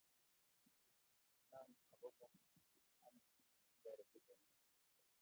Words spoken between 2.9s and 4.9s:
Hannah, kirorechi Penninah